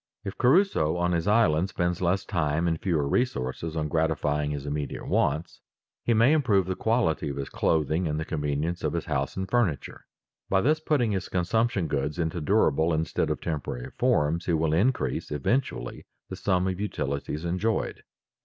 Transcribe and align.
If 0.23 0.35
Crusoe 0.35 0.97
on 0.97 1.11
his 1.11 1.27
island 1.27 1.69
spends 1.69 2.01
less 2.01 2.25
time 2.25 2.67
and 2.67 2.81
fewer 2.81 3.07
resources 3.07 3.75
on 3.75 3.87
gratifying 3.87 4.49
his 4.49 4.65
immediate 4.65 5.07
wants, 5.07 5.61
he 6.03 6.15
may 6.15 6.33
improve 6.33 6.65
the 6.65 6.75
quality 6.75 7.29
of 7.29 7.37
his 7.37 7.49
clothing 7.49 8.07
and 8.07 8.19
the 8.19 8.25
convenience 8.25 8.83
of 8.83 8.93
his 8.93 9.05
house 9.05 9.37
and 9.37 9.47
furniture. 9.47 10.07
By 10.49 10.61
thus 10.61 10.79
putting 10.79 11.11
his 11.11 11.29
consumption 11.29 11.85
goods 11.87 12.17
into 12.17 12.41
durable 12.41 12.95
instead 12.95 13.29
of 13.29 13.41
temporary 13.41 13.91
forms, 13.91 14.47
he 14.47 14.53
will 14.53 14.73
increase 14.73 15.29
eventually 15.29 16.07
the 16.29 16.35
sum 16.35 16.67
of 16.67 16.79
utilities 16.81 17.45
enjoyed. 17.45 18.01